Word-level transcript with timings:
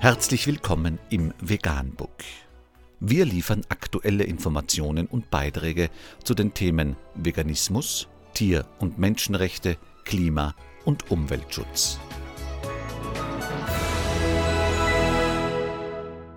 Herzlich 0.00 0.46
willkommen 0.46 1.00
im 1.10 1.34
Veganbook. 1.40 2.22
Wir 3.00 3.24
liefern 3.24 3.62
aktuelle 3.68 4.22
Informationen 4.22 5.08
und 5.08 5.28
Beiträge 5.28 5.90
zu 6.22 6.34
den 6.34 6.54
Themen 6.54 6.94
Veganismus, 7.16 8.06
Tier- 8.32 8.64
und 8.78 9.00
Menschenrechte, 9.00 9.76
Klima- 10.04 10.54
und 10.84 11.10
Umweltschutz. 11.10 11.98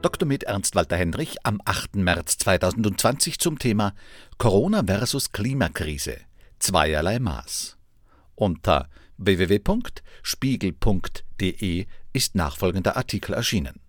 Dr. 0.02 0.28
mit 0.28 0.46
Ernst 0.46 0.76
Walter 0.76 0.98
Henrich 0.98 1.46
am 1.46 1.62
8. 1.64 1.98
März 1.98 2.40
2020 2.40 3.38
zum 3.38 3.60
Thema 3.60 3.94
Corona 4.40 4.84
versus 4.84 5.34
Klimakrise. 5.34 6.18
Zweierlei 6.58 7.20
Maß. 7.20 7.78
Unter 8.34 8.90
www.spiegel.de 9.18 11.86
ist 12.14 12.36
nachfolgender 12.36 12.98
Artikel 12.98 13.34
erschienen. 13.34 13.80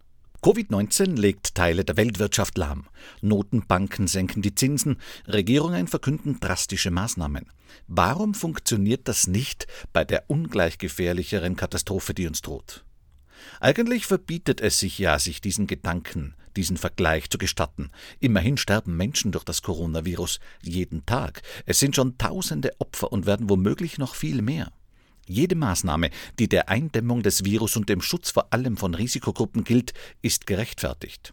Covid-19 0.43 1.17
legt 1.17 1.55
Teile 1.55 1.85
der 1.85 1.97
Weltwirtschaft 1.97 2.59
lahm. 2.59 2.87
Notenbanken 3.21 4.09
senken 4.09 4.43
die 4.43 4.57
Zinsen, 4.57 4.97
Regierungen 5.29 5.87
verkünden 5.87 6.41
drastische 6.41 6.91
Maßnahmen. 6.91 7.47
Warum 7.87 8.35
funktioniert 8.35 9.07
das 9.07 9.29
nicht 9.29 9.69
bei 9.93 10.05
der 10.05 10.25
ungleich 10.29 10.79
gefährlicheren 10.79 11.55
Katastrophe, 11.55 12.13
die 12.13 12.27
uns 12.27 12.43
droht? 12.43 12.85
Eigentlich 13.61 14.07
verbietet 14.07 14.61
es 14.61 14.81
sich 14.81 14.99
ja, 14.99 15.19
sich 15.21 15.41
diesen 15.41 15.69
Gedanken, 15.69 16.35
diesen 16.57 16.77
Vergleich 16.77 17.31
zu 17.31 17.39
gestatten. 17.39 17.91
Immerhin 18.19 18.57
sterben 18.57 18.97
Menschen 18.97 19.31
durch 19.31 19.45
das 19.45 19.63
Coronavirus 19.63 20.41
jeden 20.63 21.07
Tag. 21.07 21.43
Es 21.67 21.79
sind 21.79 21.95
schon 21.95 22.19
tausende 22.19 22.73
Opfer 22.81 23.13
und 23.13 23.27
werden 23.27 23.49
womöglich 23.49 23.99
noch 23.99 24.17
viel 24.17 24.43
mehr. 24.43 24.73
Jede 25.27 25.55
Maßnahme, 25.55 26.11
die 26.39 26.49
der 26.49 26.69
Eindämmung 26.69 27.23
des 27.23 27.45
Virus 27.45 27.77
und 27.77 27.89
dem 27.89 28.01
Schutz 28.01 28.31
vor 28.31 28.53
allem 28.53 28.77
von 28.77 28.95
Risikogruppen 28.95 29.65
gilt, 29.65 29.93
ist 30.21 30.47
gerechtfertigt. 30.47 31.33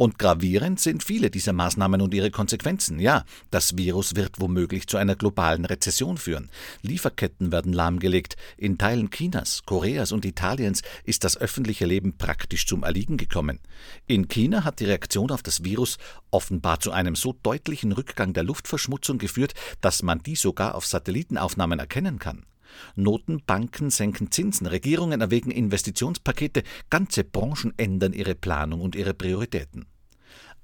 Und 0.00 0.18
gravierend 0.18 0.80
sind 0.80 1.04
viele 1.04 1.30
dieser 1.30 1.52
Maßnahmen 1.52 2.00
und 2.00 2.14
ihre 2.14 2.30
Konsequenzen. 2.30 2.98
Ja, 3.00 3.26
das 3.50 3.76
Virus 3.76 4.16
wird 4.16 4.40
womöglich 4.40 4.86
zu 4.86 4.96
einer 4.96 5.14
globalen 5.14 5.66
Rezession 5.66 6.16
führen. 6.16 6.48
Lieferketten 6.80 7.52
werden 7.52 7.74
lahmgelegt. 7.74 8.36
In 8.56 8.78
Teilen 8.78 9.10
Chinas, 9.10 9.62
Koreas 9.66 10.12
und 10.12 10.24
Italiens 10.24 10.80
ist 11.04 11.22
das 11.22 11.36
öffentliche 11.36 11.84
Leben 11.84 12.16
praktisch 12.16 12.66
zum 12.66 12.82
Erliegen 12.82 13.18
gekommen. 13.18 13.58
In 14.06 14.26
China 14.28 14.64
hat 14.64 14.80
die 14.80 14.86
Reaktion 14.86 15.30
auf 15.30 15.42
das 15.42 15.64
Virus 15.64 15.98
offenbar 16.30 16.80
zu 16.80 16.92
einem 16.92 17.14
so 17.14 17.34
deutlichen 17.42 17.92
Rückgang 17.92 18.32
der 18.32 18.44
Luftverschmutzung 18.44 19.18
geführt, 19.18 19.52
dass 19.82 20.02
man 20.02 20.22
die 20.22 20.36
sogar 20.36 20.76
auf 20.76 20.86
Satellitenaufnahmen 20.86 21.78
erkennen 21.78 22.18
kann. 22.18 22.46
Notenbanken 22.94 23.90
senken 23.90 24.30
Zinsen, 24.30 24.66
Regierungen 24.66 25.20
erwägen 25.20 25.50
Investitionspakete, 25.50 26.62
ganze 26.90 27.24
Branchen 27.24 27.72
ändern 27.76 28.12
ihre 28.12 28.34
Planung 28.34 28.80
und 28.80 28.94
ihre 28.94 29.14
Prioritäten. 29.14 29.86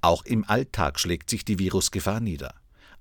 Auch 0.01 0.23
im 0.25 0.43
Alltag 0.45 0.99
schlägt 0.99 1.29
sich 1.29 1.43
die 1.43 1.59
Virusgefahr 1.59 2.19
nieder. 2.19 2.53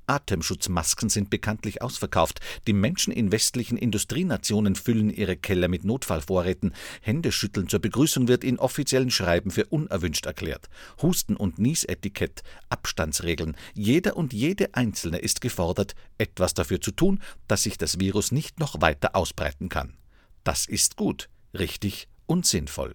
Atemschutzmasken 0.07 1.09
sind 1.09 1.31
bekanntlich 1.31 1.83
ausverkauft. 1.83 2.41
Die 2.67 2.73
Menschen 2.73 3.13
in 3.13 3.33
westlichen 3.33 3.77
Industrienationen 3.77 4.75
füllen 4.75 5.11
ihre 5.11 5.37
Keller 5.37 5.69
mit 5.69 5.85
Notfallvorräten. 5.85 6.75
Händeschütteln 7.01 7.69
zur 7.69 7.81
Begrüßung 7.81 8.29
wird 8.29 8.45
in 8.45 8.59
offiziellen 8.59 9.11
Schreiben 9.11 9.51
für 9.51 9.67
unerwünscht 9.67 10.27
erklärt. 10.27 10.69
Husten- 11.03 11.37
und 11.37 11.59
Niesetikett, 11.59 12.43
Abstandsregeln. 12.69 13.57
Jeder 13.75 14.17
und 14.17 14.33
jede 14.33 14.75
Einzelne 14.75 15.19
ist 15.19 15.41
gefordert, 15.41 15.95
etwas 16.19 16.55
dafür 16.55 16.81
zu 16.81 16.91
tun, 16.91 17.21
dass 17.49 17.63
sich 17.63 17.79
das 17.79 17.99
Virus 17.99 18.33
nicht 18.33 18.61
noch 18.61 18.81
weiter 18.81 19.17
ausbreiten 19.17 19.69
kann. 19.69 19.97
Das 20.45 20.67
ist 20.67 20.97
gut, 20.97 21.29
richtig 21.53 22.09
und 22.27 22.47
sinnvoll. 22.47 22.95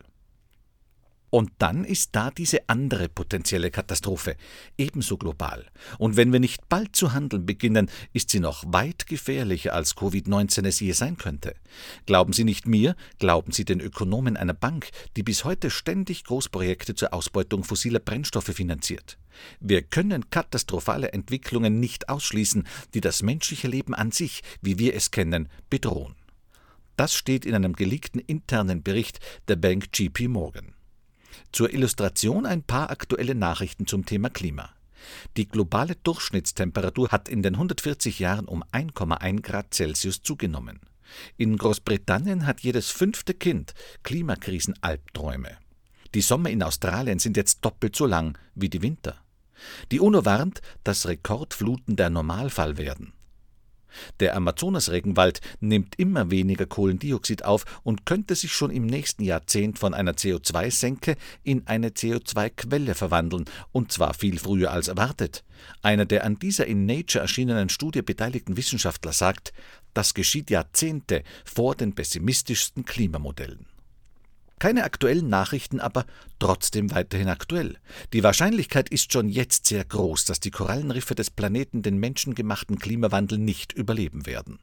Und 1.31 1.49
dann 1.59 1.85
ist 1.85 2.09
da 2.11 2.29
diese 2.29 2.67
andere 2.67 3.07
potenzielle 3.07 3.71
Katastrophe, 3.71 4.35
ebenso 4.77 5.17
global. 5.17 5.65
Und 5.97 6.17
wenn 6.17 6.33
wir 6.33 6.41
nicht 6.41 6.67
bald 6.67 6.93
zu 6.93 7.13
handeln 7.13 7.45
beginnen, 7.45 7.89
ist 8.11 8.29
sie 8.29 8.41
noch 8.41 8.65
weit 8.67 9.07
gefährlicher, 9.07 9.73
als 9.73 9.95
Covid-19 9.95 10.67
es 10.67 10.81
je 10.81 10.91
sein 10.91 11.17
könnte. 11.17 11.55
Glauben 12.05 12.33
Sie 12.33 12.43
nicht 12.43 12.67
mir, 12.67 12.97
glauben 13.17 13.53
Sie 13.53 13.63
den 13.63 13.79
Ökonomen 13.79 14.35
einer 14.35 14.53
Bank, 14.53 14.89
die 15.15 15.23
bis 15.23 15.45
heute 15.45 15.69
ständig 15.69 16.25
Großprojekte 16.25 16.95
zur 16.95 17.13
Ausbeutung 17.13 17.63
fossiler 17.63 17.99
Brennstoffe 17.99 18.53
finanziert. 18.53 19.17
Wir 19.61 19.83
können 19.83 20.29
katastrophale 20.31 21.13
Entwicklungen 21.13 21.79
nicht 21.79 22.09
ausschließen, 22.09 22.67
die 22.93 22.99
das 22.99 23.23
menschliche 23.23 23.69
Leben 23.69 23.95
an 23.95 24.11
sich, 24.11 24.41
wie 24.61 24.77
wir 24.77 24.95
es 24.95 25.11
kennen, 25.11 25.47
bedrohen. 25.69 26.15
Das 26.97 27.15
steht 27.15 27.45
in 27.45 27.55
einem 27.55 27.71
geleakten 27.71 28.19
internen 28.19 28.83
Bericht 28.83 29.21
der 29.47 29.55
Bank 29.55 29.87
JP 29.93 30.27
Morgan. 30.27 30.73
Zur 31.51 31.73
Illustration 31.73 32.45
ein 32.45 32.63
paar 32.63 32.89
aktuelle 32.89 33.35
Nachrichten 33.35 33.87
zum 33.87 34.05
Thema 34.05 34.29
Klima. 34.29 34.69
Die 35.37 35.47
globale 35.47 35.95
Durchschnittstemperatur 35.95 37.09
hat 37.09 37.29
in 37.29 37.41
den 37.41 37.55
140 37.55 38.19
Jahren 38.19 38.45
um 38.45 38.63
1,1 38.71 39.41
Grad 39.41 39.73
Celsius 39.73 40.21
zugenommen. 40.21 40.79
In 41.37 41.57
Großbritannien 41.57 42.45
hat 42.45 42.61
jedes 42.61 42.89
fünfte 42.89 43.33
Kind 43.33 43.73
Klimakrisenalbträume. 44.03 45.57
Die 46.13 46.21
Sommer 46.21 46.49
in 46.49 46.63
Australien 46.63 47.19
sind 47.19 47.37
jetzt 47.37 47.63
doppelt 47.63 47.95
so 47.95 48.05
lang 48.05 48.37
wie 48.55 48.69
die 48.69 48.81
Winter. 48.81 49.15
Die 49.91 49.99
UNO 49.99 50.25
warnt, 50.25 50.61
dass 50.83 51.07
Rekordfluten 51.07 51.95
der 51.95 52.09
Normalfall 52.09 52.77
werden. 52.77 53.13
Der 54.19 54.35
Amazonasregenwald 54.35 55.41
nimmt 55.59 55.97
immer 55.97 56.31
weniger 56.31 56.65
Kohlendioxid 56.65 57.43
auf 57.43 57.65
und 57.83 58.05
könnte 58.05 58.35
sich 58.35 58.51
schon 58.51 58.71
im 58.71 58.85
nächsten 58.85 59.23
Jahrzehnt 59.23 59.79
von 59.79 59.93
einer 59.93 60.13
CO2-Senke 60.13 61.15
in 61.43 61.67
eine 61.67 61.89
CO2-Quelle 61.89 62.95
verwandeln, 62.95 63.45
und 63.71 63.91
zwar 63.91 64.13
viel 64.13 64.39
früher 64.39 64.71
als 64.71 64.87
erwartet. 64.87 65.43
Einer 65.81 66.05
der 66.05 66.23
an 66.25 66.37
dieser 66.37 66.65
in 66.67 66.85
Nature 66.85 67.21
erschienenen 67.21 67.69
Studie 67.69 68.01
beteiligten 68.01 68.57
Wissenschaftler 68.57 69.13
sagt, 69.13 69.53
das 69.93 70.13
geschieht 70.13 70.49
Jahrzehnte 70.49 71.23
vor 71.43 71.75
den 71.75 71.93
pessimistischsten 71.93 72.85
Klimamodellen. 72.85 73.70
Keine 74.61 74.83
aktuellen 74.83 75.27
Nachrichten, 75.27 75.79
aber 75.79 76.05
trotzdem 76.37 76.91
weiterhin 76.91 77.29
aktuell. 77.29 77.79
Die 78.13 78.21
Wahrscheinlichkeit 78.21 78.89
ist 78.89 79.11
schon 79.11 79.27
jetzt 79.27 79.65
sehr 79.65 79.83
groß, 79.83 80.25
dass 80.25 80.39
die 80.39 80.51
Korallenriffe 80.51 81.15
des 81.15 81.31
Planeten 81.31 81.81
den 81.81 81.97
menschengemachten 81.97 82.77
Klimawandel 82.77 83.39
nicht 83.39 83.73
überleben 83.73 84.27
werden. 84.27 84.59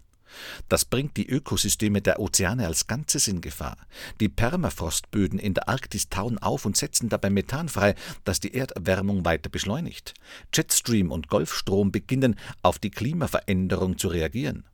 Das 0.69 0.85
bringt 0.85 1.17
die 1.17 1.29
Ökosysteme 1.29 2.01
der 2.01 2.21
Ozeane 2.21 2.65
als 2.65 2.87
Ganzes 2.87 3.27
in 3.27 3.41
Gefahr. 3.41 3.77
Die 4.21 4.29
Permafrostböden 4.29 5.41
in 5.41 5.55
der 5.55 5.69
Arktis 5.69 6.09
tauen 6.09 6.39
auf 6.39 6.65
und 6.65 6.77
setzen 6.77 7.09
dabei 7.09 7.31
Methan 7.31 7.69
frei, 7.69 7.97
das 8.23 8.39
die 8.39 8.55
Erderwärmung 8.55 9.25
weiter 9.25 9.51
beschleunigt. 9.51 10.15
Jetstream 10.55 11.11
und 11.11 11.27
Golfstrom 11.27 11.91
beginnen 11.91 12.37
auf 12.63 12.79
die 12.79 12.91
Klimaveränderung 12.91 13.99
zu 13.99 14.07
reagieren. 14.07 14.65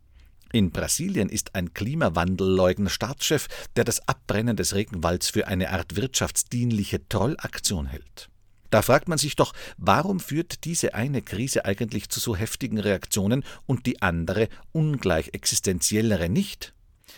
In 0.54 0.70
Brasilien 0.70 1.30
ist 1.30 1.56
ein 1.56 1.74
Klimawandelleugner 1.74 2.88
Staatschef, 2.88 3.48
der 3.74 3.82
das 3.82 4.06
Abbrennen 4.06 4.54
des 4.54 4.72
Regenwalds 4.72 5.28
für 5.28 5.48
eine 5.48 5.70
Art 5.70 5.96
wirtschaftsdienliche 5.96 7.08
Trollaktion 7.08 7.86
hält. 7.86 8.30
Da 8.70 8.80
fragt 8.80 9.08
man 9.08 9.18
sich 9.18 9.34
doch, 9.34 9.52
warum 9.78 10.20
führt 10.20 10.64
diese 10.64 10.94
eine 10.94 11.22
Krise 11.22 11.64
eigentlich 11.64 12.08
zu 12.08 12.20
so 12.20 12.36
heftigen 12.36 12.78
Reaktionen 12.78 13.42
und 13.66 13.86
die 13.86 14.00
andere, 14.00 14.48
ungleich 14.70 15.30
existenziellere 15.32 16.28
nicht? 16.28 16.73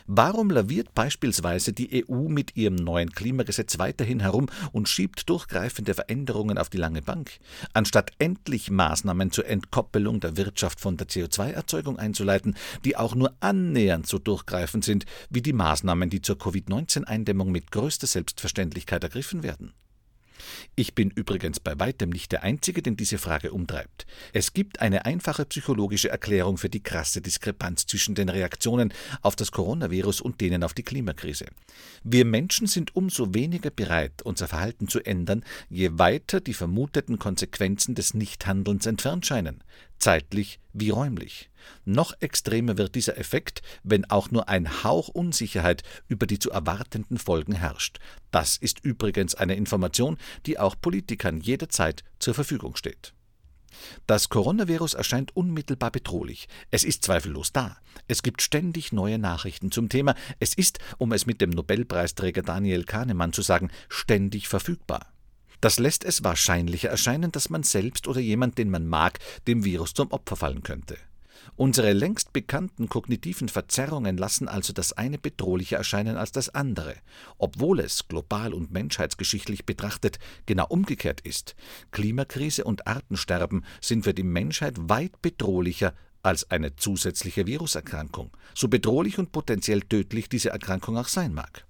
Warum 0.06 0.50
laviert 0.50 0.94
beispielsweise 0.94 1.72
die 1.72 2.04
EU 2.08 2.28
mit 2.28 2.56
ihrem 2.56 2.76
neuen 2.76 3.12
Klimagesetz 3.12 3.78
weiterhin 3.78 4.20
herum 4.20 4.46
und 4.72 4.88
schiebt 4.88 5.28
durchgreifende 5.28 5.94
Veränderungen 5.94 6.58
auf 6.58 6.68
die 6.68 6.76
lange 6.76 7.02
Bank, 7.02 7.38
anstatt 7.72 8.12
endlich 8.18 8.70
Maßnahmen 8.70 9.30
zur 9.30 9.46
Entkoppelung 9.46 10.20
der 10.20 10.36
Wirtschaft 10.36 10.80
von 10.80 10.96
der 10.96 11.08
CO2-Erzeugung 11.08 11.98
einzuleiten, 11.98 12.56
die 12.84 12.96
auch 12.96 13.14
nur 13.14 13.34
annähernd 13.40 14.06
so 14.06 14.18
durchgreifend 14.18 14.84
sind 14.84 15.06
wie 15.30 15.42
die 15.42 15.52
Maßnahmen, 15.52 16.10
die 16.10 16.22
zur 16.22 16.38
Covid-19-Eindämmung 16.38 17.50
mit 17.50 17.70
größter 17.70 18.06
Selbstverständlichkeit 18.06 19.02
ergriffen 19.02 19.42
werden? 19.42 19.72
Ich 20.74 20.94
bin 20.94 21.10
übrigens 21.10 21.60
bei 21.60 21.78
weitem 21.78 22.10
nicht 22.10 22.32
der 22.32 22.42
Einzige, 22.42 22.82
den 22.82 22.96
diese 22.96 23.18
Frage 23.18 23.52
umtreibt. 23.52 24.06
Es 24.32 24.52
gibt 24.52 24.80
eine 24.80 25.04
einfache 25.04 25.44
psychologische 25.46 26.10
Erklärung 26.10 26.58
für 26.58 26.68
die 26.68 26.82
krasse 26.82 27.20
Diskrepanz 27.20 27.86
zwischen 27.86 28.14
den 28.14 28.28
Reaktionen 28.28 28.92
auf 29.22 29.36
das 29.36 29.52
Coronavirus 29.52 30.20
und 30.20 30.40
denen 30.40 30.62
auf 30.64 30.74
die 30.74 30.82
Klimakrise. 30.82 31.46
Wir 32.04 32.24
Menschen 32.24 32.66
sind 32.66 32.94
umso 32.94 33.34
weniger 33.34 33.70
bereit, 33.70 34.22
unser 34.22 34.48
Verhalten 34.48 34.88
zu 34.88 35.00
ändern, 35.00 35.44
je 35.68 35.90
weiter 35.92 36.40
die 36.40 36.54
vermuteten 36.54 37.18
Konsequenzen 37.18 37.94
des 37.94 38.14
Nichthandelns 38.14 38.86
entfernt 38.86 39.26
scheinen 39.26 39.62
zeitlich 39.98 40.60
wie 40.72 40.90
räumlich. 40.90 41.50
Noch 41.84 42.14
extremer 42.20 42.78
wird 42.78 42.94
dieser 42.94 43.18
Effekt, 43.18 43.62
wenn 43.82 44.04
auch 44.04 44.30
nur 44.30 44.48
ein 44.48 44.84
Hauch 44.84 45.08
Unsicherheit 45.08 45.82
über 46.08 46.26
die 46.26 46.38
zu 46.38 46.50
erwartenden 46.50 47.18
Folgen 47.18 47.54
herrscht. 47.54 47.98
Das 48.30 48.56
ist 48.56 48.84
übrigens 48.84 49.34
eine 49.34 49.56
Information, 49.56 50.16
die 50.46 50.58
auch 50.58 50.76
Politikern 50.80 51.40
jederzeit 51.40 52.04
zur 52.18 52.34
Verfügung 52.34 52.76
steht. 52.76 53.14
Das 54.06 54.28
Coronavirus 54.28 54.94
erscheint 54.94 55.36
unmittelbar 55.36 55.90
bedrohlich. 55.90 56.48
Es 56.70 56.84
ist 56.84 57.04
zweifellos 57.04 57.52
da. 57.52 57.76
Es 58.08 58.22
gibt 58.22 58.42
ständig 58.42 58.92
neue 58.92 59.18
Nachrichten 59.18 59.70
zum 59.70 59.88
Thema. 59.88 60.14
Es 60.40 60.54
ist, 60.54 60.78
um 60.98 61.12
es 61.12 61.26
mit 61.26 61.40
dem 61.40 61.50
Nobelpreisträger 61.50 62.42
Daniel 62.42 62.84
Kahnemann 62.84 63.32
zu 63.32 63.42
sagen, 63.42 63.70
ständig 63.88 64.48
verfügbar. 64.48 65.12
Das 65.60 65.78
lässt 65.78 66.04
es 66.04 66.22
wahrscheinlicher 66.22 66.88
erscheinen, 66.88 67.32
dass 67.32 67.50
man 67.50 67.62
selbst 67.62 68.08
oder 68.08 68.20
jemand, 68.20 68.58
den 68.58 68.70
man 68.70 68.86
mag, 68.86 69.18
dem 69.46 69.64
Virus 69.64 69.94
zum 69.94 70.10
Opfer 70.12 70.36
fallen 70.36 70.62
könnte. 70.62 70.96
Unsere 71.54 71.92
längst 71.92 72.32
bekannten 72.32 72.88
kognitiven 72.88 73.48
Verzerrungen 73.48 74.16
lassen 74.16 74.48
also 74.48 74.72
das 74.72 74.92
eine 74.92 75.18
bedrohlicher 75.18 75.76
erscheinen 75.76 76.16
als 76.16 76.32
das 76.32 76.48
andere, 76.50 76.96
obwohl 77.38 77.80
es 77.80 78.08
global 78.08 78.52
und 78.52 78.72
menschheitsgeschichtlich 78.72 79.64
betrachtet 79.64 80.18
genau 80.44 80.66
umgekehrt 80.68 81.20
ist. 81.20 81.54
Klimakrise 81.92 82.64
und 82.64 82.86
Artensterben 82.86 83.64
sind 83.80 84.04
für 84.04 84.14
die 84.14 84.22
Menschheit 84.22 84.74
weit 84.76 85.22
bedrohlicher 85.22 85.94
als 86.22 86.50
eine 86.50 86.74
zusätzliche 86.74 87.46
Viruserkrankung, 87.46 88.36
so 88.54 88.68
bedrohlich 88.68 89.18
und 89.18 89.32
potenziell 89.32 89.80
tödlich 89.82 90.28
diese 90.28 90.50
Erkrankung 90.50 90.98
auch 90.98 91.08
sein 91.08 91.32
mag. 91.32 91.65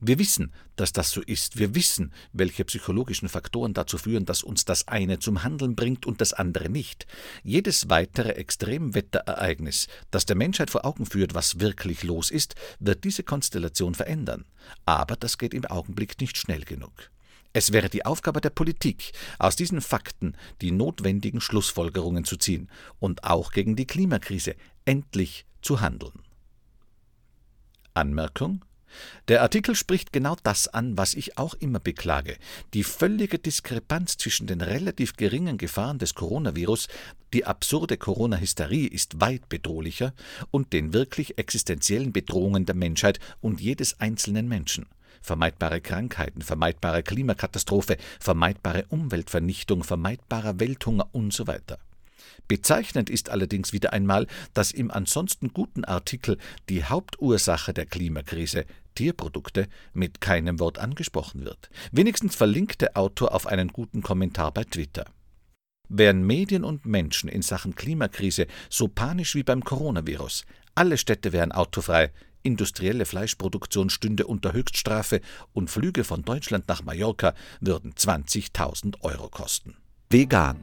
Wir 0.00 0.18
wissen, 0.20 0.52
dass 0.76 0.92
das 0.92 1.10
so 1.10 1.20
ist. 1.22 1.58
Wir 1.58 1.74
wissen, 1.74 2.12
welche 2.32 2.64
psychologischen 2.64 3.28
Faktoren 3.28 3.74
dazu 3.74 3.98
führen, 3.98 4.26
dass 4.26 4.44
uns 4.44 4.64
das 4.64 4.86
eine 4.86 5.18
zum 5.18 5.42
Handeln 5.42 5.74
bringt 5.74 6.06
und 6.06 6.20
das 6.20 6.32
andere 6.32 6.68
nicht. 6.68 7.06
Jedes 7.42 7.88
weitere 7.88 8.30
Extremwetterereignis, 8.32 9.88
das 10.12 10.24
der 10.24 10.36
Menschheit 10.36 10.70
vor 10.70 10.84
Augen 10.84 11.04
führt, 11.04 11.34
was 11.34 11.58
wirklich 11.58 12.04
los 12.04 12.30
ist, 12.30 12.54
wird 12.78 13.02
diese 13.02 13.24
Konstellation 13.24 13.94
verändern. 13.94 14.44
Aber 14.86 15.16
das 15.16 15.36
geht 15.36 15.52
im 15.52 15.64
Augenblick 15.64 16.20
nicht 16.20 16.38
schnell 16.38 16.62
genug. 16.64 17.10
Es 17.52 17.72
wäre 17.72 17.88
die 17.88 18.06
Aufgabe 18.06 18.40
der 18.40 18.50
Politik, 18.50 19.12
aus 19.40 19.56
diesen 19.56 19.80
Fakten 19.80 20.36
die 20.60 20.70
notwendigen 20.70 21.40
Schlussfolgerungen 21.40 22.24
zu 22.24 22.36
ziehen 22.36 22.70
und 23.00 23.24
auch 23.24 23.50
gegen 23.50 23.74
die 23.74 23.86
Klimakrise 23.86 24.54
endlich 24.84 25.44
zu 25.60 25.80
handeln. 25.80 26.22
Anmerkung 27.94 28.64
der 29.28 29.42
Artikel 29.42 29.74
spricht 29.74 30.12
genau 30.12 30.36
das 30.42 30.68
an, 30.68 30.96
was 30.96 31.14
ich 31.14 31.38
auch 31.38 31.54
immer 31.54 31.80
beklage, 31.80 32.36
die 32.74 32.84
völlige 32.84 33.38
Diskrepanz 33.38 34.16
zwischen 34.16 34.46
den 34.46 34.60
relativ 34.60 35.16
geringen 35.16 35.58
Gefahren 35.58 35.98
des 35.98 36.14
Coronavirus, 36.14 36.88
die 37.32 37.44
absurde 37.44 37.96
Corona-Hysterie 37.96 38.86
ist 38.86 39.20
weit 39.20 39.48
bedrohlicher, 39.48 40.14
und 40.50 40.72
den 40.72 40.92
wirklich 40.92 41.38
existenziellen 41.38 42.12
Bedrohungen 42.12 42.66
der 42.66 42.74
Menschheit 42.74 43.20
und 43.40 43.60
jedes 43.60 44.00
einzelnen 44.00 44.48
Menschen. 44.48 44.86
Vermeidbare 45.20 45.80
Krankheiten, 45.80 46.42
vermeidbare 46.42 47.02
Klimakatastrophe, 47.02 47.96
vermeidbare 48.20 48.86
Umweltvernichtung, 48.88 49.84
vermeidbarer 49.84 50.60
Welthunger 50.60 51.08
und 51.12 51.32
so 51.32 51.46
weiter. 51.46 51.78
Bezeichnend 52.48 53.10
ist 53.10 53.30
allerdings 53.30 53.72
wieder 53.72 53.92
einmal, 53.92 54.26
dass 54.54 54.72
im 54.72 54.90
ansonsten 54.90 55.52
guten 55.52 55.84
Artikel 55.84 56.38
die 56.68 56.84
Hauptursache 56.84 57.72
der 57.72 57.86
Klimakrise, 57.86 58.64
Tierprodukte, 58.94 59.68
mit 59.92 60.20
keinem 60.20 60.58
Wort 60.60 60.78
angesprochen 60.78 61.44
wird. 61.44 61.70
Wenigstens 61.92 62.34
verlinkt 62.34 62.80
der 62.80 62.96
Autor 62.96 63.34
auf 63.34 63.46
einen 63.46 63.68
guten 63.68 64.02
Kommentar 64.02 64.52
bei 64.52 64.64
Twitter. 64.64 65.04
Wären 65.88 66.26
Medien 66.26 66.64
und 66.64 66.84
Menschen 66.84 67.28
in 67.28 67.42
Sachen 67.42 67.74
Klimakrise 67.74 68.46
so 68.68 68.88
panisch 68.88 69.34
wie 69.34 69.42
beim 69.42 69.64
Coronavirus, 69.64 70.44
alle 70.74 70.98
Städte 70.98 71.32
wären 71.32 71.50
autofrei, 71.50 72.12
industrielle 72.42 73.04
Fleischproduktion 73.04 73.90
stünde 73.90 74.26
unter 74.26 74.52
Höchststrafe 74.52 75.20
und 75.52 75.70
Flüge 75.70 76.04
von 76.04 76.22
Deutschland 76.22 76.68
nach 76.68 76.82
Mallorca 76.82 77.34
würden 77.60 77.94
20.000 77.94 79.00
Euro 79.02 79.28
kosten. 79.28 79.76
Vegan 80.10 80.62